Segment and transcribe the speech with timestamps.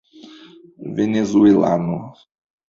[0.95, 1.99] venezuelano